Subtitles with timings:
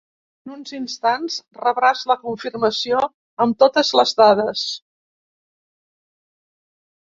[0.45, 3.03] En uns instants rebràs la confirmació
[3.47, 4.67] amb totes les dades.